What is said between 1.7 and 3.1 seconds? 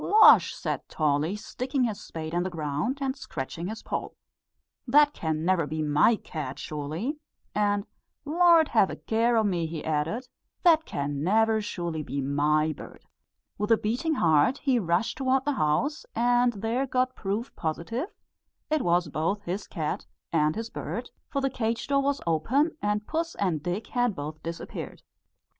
his spade in the ground